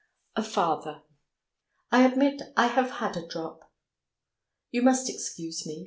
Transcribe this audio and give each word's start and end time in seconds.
A 0.35 0.41
FATHER 0.41 1.03
"I 1.91 2.03
ADMIT 2.03 2.41
I 2.57 2.65
have 2.65 2.89
had 2.89 3.15
a 3.15 3.27
drop.... 3.27 3.71
You 4.71 4.81
must 4.81 5.07
excuse 5.11 5.63
me. 5.67 5.79